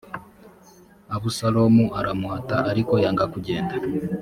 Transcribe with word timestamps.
abusalomu 1.15 1.85
aramuhata 1.99 2.57
ariko 2.71 2.93
yanga 3.03 3.25
kugenda 3.33 3.75